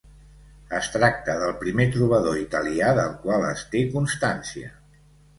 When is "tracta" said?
0.93-1.33